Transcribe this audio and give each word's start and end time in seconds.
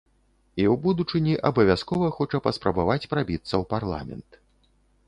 І 0.61 0.63
ў 0.71 0.75
будучыні 0.85 1.35
абавязкова 1.49 2.07
хоча 2.17 2.43
паспрабаваць 2.49 3.09
прабіцца 3.13 3.53
ў 3.61 3.73
парламент. 3.77 4.29